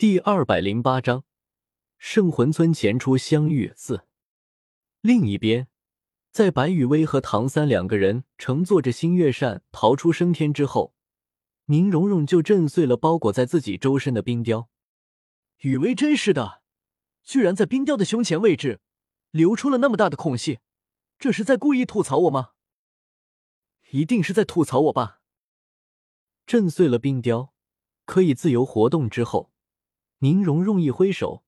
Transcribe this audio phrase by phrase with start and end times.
[0.00, 1.24] 第二百零八章，
[1.98, 4.06] 圣魂村前出相遇四。
[5.02, 5.68] 另一边，
[6.30, 10.94] 在白雨薇和唐三两个人乘坐着星月扇逃出升天之后，
[11.66, 14.70] 宁荣荣就震碎了包裹在自己周身的冰雕。
[15.58, 16.62] 雨薇真是的，
[17.22, 18.80] 居然在冰雕的胸前位置
[19.30, 20.60] 留出了那么大的空隙，
[21.18, 22.52] 这是在故意吐槽我吗？
[23.90, 25.20] 一定是在吐槽我吧。
[26.46, 27.52] 震碎了冰雕，
[28.06, 29.50] 可以自由活动之后。
[30.22, 31.44] 宁荣荣一挥手，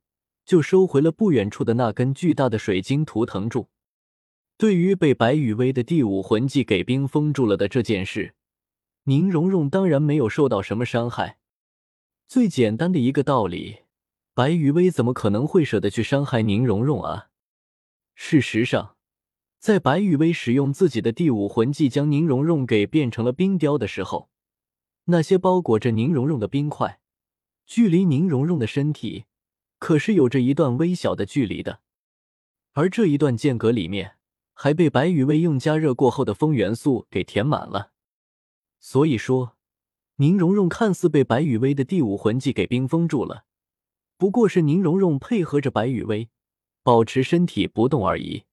[0.46, 3.68] 就收回了不远处的那根巨大的水晶图腾柱。
[4.56, 8.34] 对于被白羽薇的第五魂技给冰封住了的这件事，
[9.04, 11.36] 宁荣荣当然没有受到什么伤害。
[12.26, 13.80] 最简单的一个道理，
[14.32, 17.28] 白羽薇怎么可能会舍得去伤害宁荣荣啊？
[18.14, 18.96] 事实上，
[19.58, 24.30] 在白羽薇使用自己的第五魂技将宁荣荣给变成了冰雕的时候，
[25.04, 27.00] 那些包裹着宁荣荣的冰块。
[27.66, 29.24] 距离宁荣荣的身体
[29.78, 31.80] 可是有着一段微小的距离的，
[32.72, 34.16] 而这一段间隔里面
[34.54, 37.92] 还被白羽薇用加热过后的风元素给填满了。
[38.78, 39.56] 所以说，
[40.16, 43.44] 宁荣荣看似被白羽薇的第五魂技给冰封住了，
[44.16, 46.28] 不过是宁荣荣配合着白羽薇
[46.82, 48.44] 保持身体不动而已。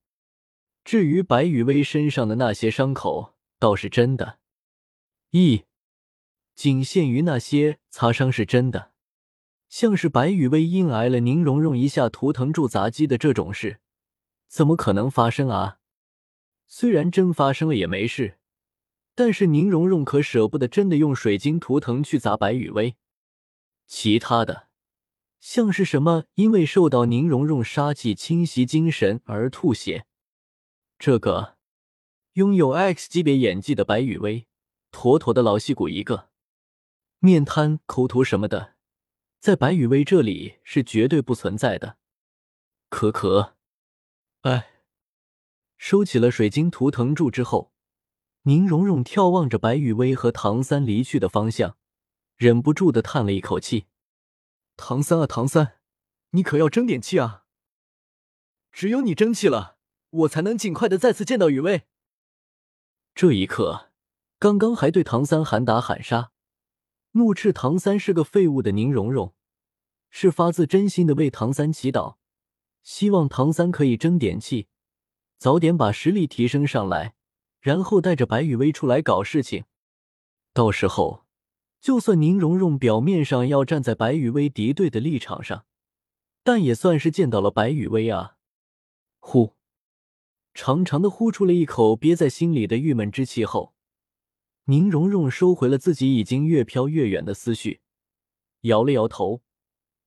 [0.83, 4.39] 至于白羽薇身上的那些伤口，倒是真的，
[5.31, 5.66] 一
[6.55, 8.94] 仅限于那些擦伤是真的。
[9.70, 13.80] 像是白羽薇硬挨了宁荣荣一下图腾柱砸击的这种事，
[14.48, 15.78] 怎么可能发生啊？
[16.67, 18.39] 虽然真发生了也没事，
[19.14, 22.95] 但是宁荣荣可舍不得真的用水晶图腾去砸白羽薇。
[23.86, 24.70] 其他的，
[25.39, 30.06] 像是什么因为受到宁荣荣杀气侵袭精神而吐血，
[30.98, 31.58] 这个
[32.33, 34.48] 拥有 X 级别演技的白羽薇，
[34.92, 36.30] 妥妥的老戏骨一个，
[37.20, 38.78] 面瘫、抠图什么的。
[39.40, 41.98] 在白雨薇这里是绝对不存在的。
[42.90, 43.56] 可可，
[44.42, 44.82] 哎，
[45.78, 47.72] 收起了水晶图腾柱之后，
[48.42, 51.78] 宁荣荣眺望着白雨薇和唐三离去的方向，
[52.36, 53.86] 忍不住的叹了一口气
[54.76, 55.80] ：“唐三啊，唐三，
[56.32, 57.45] 你可要争点气啊！
[58.73, 59.78] 只有你争气了，
[60.10, 61.83] 我才能尽快的再次见到雨薇。”
[63.16, 63.92] 这一刻，
[64.38, 66.32] 刚刚还对唐三喊打喊杀。
[67.14, 69.33] 怒斥唐三是个废物的宁荣荣，
[70.09, 72.17] 是发自真心的为唐三祈祷，
[72.83, 74.67] 希望唐三可以争点气，
[75.37, 77.15] 早点把实力提升上来，
[77.59, 79.64] 然后带着白雨薇出来搞事情。
[80.53, 81.25] 到时候，
[81.81, 85.65] 就算宁荣荣表面上要站在白雨薇敌对的立场上，
[86.43, 88.36] 但也算是见到了白雨薇啊！
[89.19, 89.55] 呼，
[90.53, 93.73] 长长的呼出了一口憋在心里的郁闷之气后。
[94.69, 97.81] 宁荣荣收回了自己已经越飘越远的思绪，
[98.61, 99.41] 摇了摇头，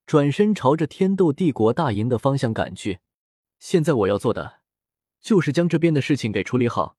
[0.07, 3.01] 转身朝着天斗帝国大营的方向赶去。
[3.59, 4.61] 现在我要做的，
[5.21, 6.97] 就是将这边的事情给处理好，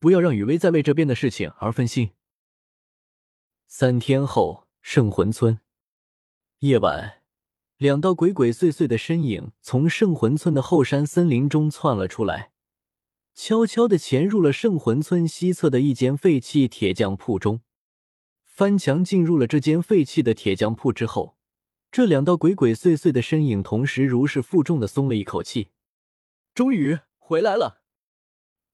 [0.00, 2.10] 不要让雨薇再为这边的事情而分心。
[3.68, 5.60] 三天后，圣魂村
[6.58, 7.22] 夜晚，
[7.76, 12.50] 两道鬼鬼祟祟的身影从圣魂村的后山森林中窜了出来。
[13.40, 17.60] 悄悄地潜入了圣魂村西侧的一间废弃铁匠铺中，
[18.42, 21.36] 翻墙进入了这间废弃的铁匠铺之后，
[21.92, 25.68] 这两道鬼鬼祟祟的身影同时如释负重的松了一口气，
[26.52, 27.84] 终于回来了。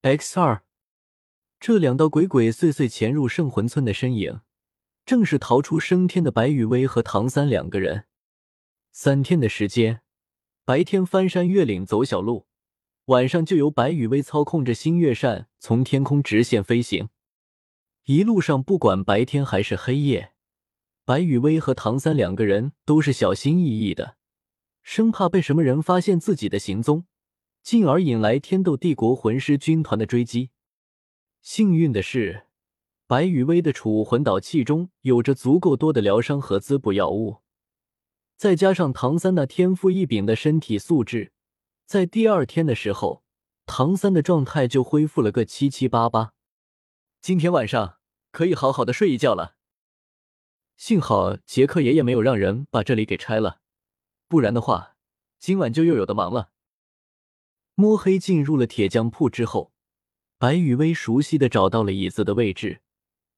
[0.01, 0.65] X 二，
[1.61, 4.41] 这两道鬼鬼祟祟潜入圣魂村的身影，
[5.05, 8.07] 正是逃出升天的白羽薇和唐三两个人。
[8.91, 10.01] 三天的时间，
[10.65, 12.47] 白天翻山越岭走小路。
[13.07, 17.11] 晚上就由白羽薇操控着星月扇从天空直线飞行，
[18.05, 20.33] 一路上不管白天还是黑夜，
[21.05, 24.17] 白羽薇和唐三两个人都是小心翼翼的，
[24.83, 27.05] 生怕被什么人发现自己的行踪，
[27.63, 30.49] 进而引来天斗帝国魂师军团的追击。
[31.43, 32.45] 幸运的是，
[33.07, 37.43] 白羽薇的储物魂导器中有着足够多的疗伤和滋补药物，
[38.39, 41.34] 再加上唐三那天赋异禀的身体素质。
[41.87, 43.23] 在第二天的时候，
[43.67, 46.33] 唐三的状态就恢复了个七七八八。
[47.21, 47.99] 今天晚上
[48.31, 49.57] 可以好好的睡一觉了。
[50.77, 53.61] 幸好杰克爷爷没有让人把这里给拆了，
[54.29, 54.97] 不然的话，
[55.39, 56.51] 今晚就又有的忙了。
[57.75, 59.73] 摸黑进入了铁匠铺之后，
[60.39, 62.81] 白雨薇熟悉的找到了椅子的位置，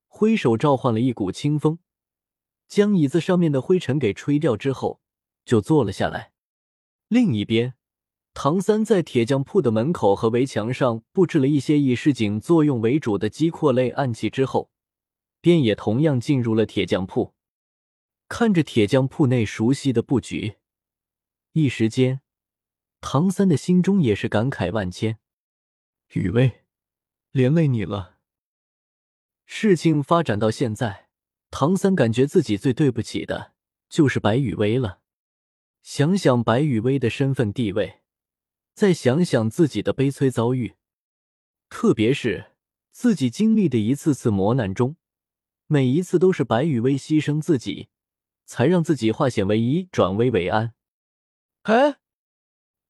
[0.07, 1.79] 挥手召唤了一股清风，
[2.69, 5.01] 将椅子上面的灰尘给吹掉之后，
[5.45, 6.33] 就坐了下来。
[7.09, 7.76] 另一边。
[8.39, 14.71] 唐三在铁匠铺的门口和围墙上布置了一些以示警作用为主的击扩类暗器之后，
[15.41, 17.35] 便也同样进入了铁匠铺。
[18.29, 20.57] 看着铁匠铺内熟悉的布局，
[21.53, 22.21] 一时间，
[23.01, 25.19] 唐三的心中也是感慨万千。
[26.13, 26.65] 雨薇，
[27.33, 28.19] 连累你了。
[29.47, 31.09] 事情发展到现在，
[31.51, 33.55] 唐三感觉自己最对不起的
[33.89, 35.01] 就是白雨薇了。
[35.83, 38.01] 想想白雨薇的身份地位，
[38.77, 40.77] 再想想自己的悲催遭遇，
[41.69, 42.53] 特别是
[42.93, 44.97] 自己经历的一次次磨难中，
[45.67, 47.89] 每一次都是白雨薇牺牲自己。
[48.49, 50.73] 才让自己化险为夷，转危为安。
[51.63, 51.99] 哎，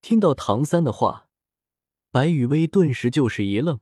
[0.02, 1.30] 听到唐三的话，
[2.10, 3.80] 白雨薇顿时就是一愣，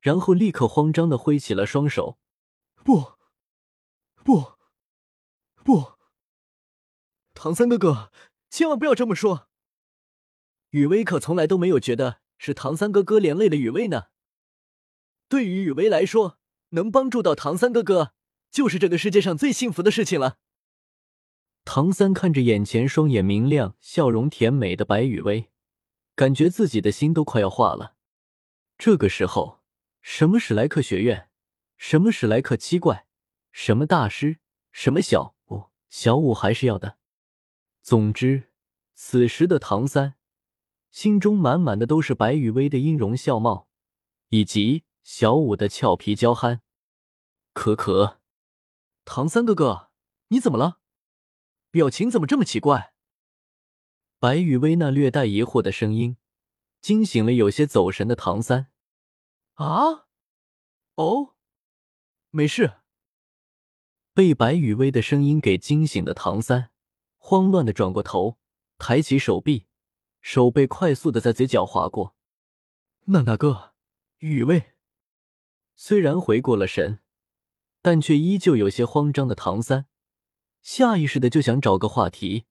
[0.00, 2.20] 然后立刻慌张的挥起了双手
[2.84, 3.18] ：“不，
[4.22, 4.52] 不，
[5.64, 5.98] 不！
[7.34, 8.12] 唐三哥哥，
[8.48, 9.47] 千万不要这么说。
[10.70, 14.04] 雨薇可从来都没有觉得是唐三哥哥连累了雨薇呢。
[15.28, 16.38] 对于雨薇来说，
[16.70, 18.12] 能帮助到唐三哥哥，
[18.50, 20.38] 就是这个世界上最幸福的事情了。”
[21.64, 25.50] 唐三看着眼前双眼明亮、笑容甜美的白雨薇，
[26.14, 27.96] 感觉自己的心都快要化了。
[28.78, 29.60] 这个时候，
[30.00, 31.28] 什么史莱克学院，
[31.76, 33.06] 什么史莱克七怪，
[33.52, 34.38] 什么大师，
[34.72, 36.96] 什么小五，小五还是要的。
[37.82, 38.50] 总之，
[38.94, 40.14] 此时的唐三
[40.98, 43.68] 心中满满的都是白雨薇的音容笑貌，
[44.30, 46.60] 以及小五的俏皮娇憨。
[47.52, 48.18] 可可，
[49.04, 49.92] 唐三哥哥，
[50.30, 50.80] 你怎么了？
[51.70, 52.94] 表情怎么这么奇怪？
[54.18, 56.16] 白雨薇那略带疑惑的声音
[56.80, 58.72] 惊醒了有些走神的唐三。
[59.54, 60.08] 啊？
[60.96, 61.36] 哦，
[62.30, 62.78] 没事。
[64.12, 66.72] 被白雨薇的声音给惊醒的唐三
[67.18, 68.36] 慌乱的转过头，
[68.78, 69.67] 抬起手臂，
[70.30, 72.14] 手背快速的在嘴角划过。
[73.06, 73.72] 那那个
[74.18, 74.74] 雨薇
[75.74, 76.98] 虽然回过了神，
[77.80, 79.86] 但却依旧有些慌张的唐三。
[80.60, 82.44] 下意识的就想找个话题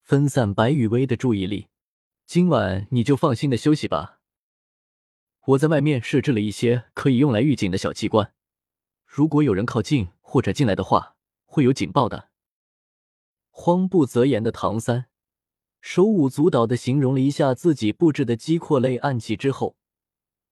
[0.00, 1.66] 分散白雨薇的注意力。
[2.24, 4.20] 今晚你就放心的休息吧。
[5.46, 8.32] 我在外面设置了一些可以用来预警的小机关，
[9.04, 12.30] 如果有人靠近或者进来的话，会有警报的。
[13.50, 15.06] 慌不择言的唐三
[15.86, 19.76] 手舞足蹈的形容了一下自己布置的机括类暗器之后，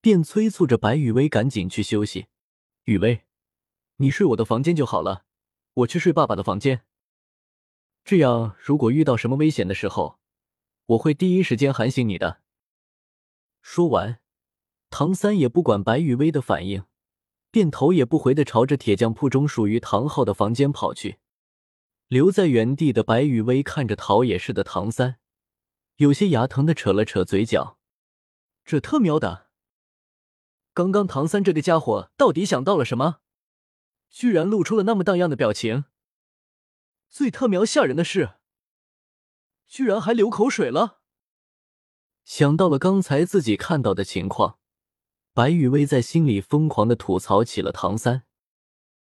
[0.02, 2.26] 便催促着白雨薇赶紧去休息。
[2.84, 3.22] 雨薇，
[3.96, 5.24] 你睡我的房间就好了，
[5.72, 6.82] 我去睡爸爸的房间。
[8.04, 10.18] 这样，如果遇到什么危险的时候，
[10.84, 12.42] 我会第一时间喊醒你的。
[13.62, 14.20] 说完，
[14.90, 16.84] 唐三也不管白雨薇的反应，
[17.50, 21.16] 便头也不回的朝着铁匠铺中属于唐昊的房间跑去。
[22.08, 25.16] 留在原地的白雨薇看着逃也似的唐三，
[26.02, 27.78] 有些牙疼的扯了扯嘴角。
[28.64, 29.46] 这特喵的，
[30.74, 33.20] 刚刚唐三这个家伙到底想到了什么？
[34.10, 35.84] 居然露出了那么荡漾的表情。
[37.08, 38.34] 最特喵吓人的是，
[39.68, 41.02] 居然还流口水了。
[42.24, 44.58] 想到了刚才自己看到的情况，
[45.32, 48.24] 白雨薇在心里疯狂的吐槽起了唐三。